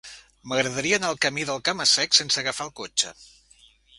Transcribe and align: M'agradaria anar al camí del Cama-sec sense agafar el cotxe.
M'agradaria 0.51 0.97
anar 1.01 1.11
al 1.11 1.19
camí 1.25 1.43
del 1.51 1.61
Cama-sec 1.69 2.19
sense 2.21 2.41
agafar 2.43 2.69
el 2.69 2.75
cotxe. 2.83 3.15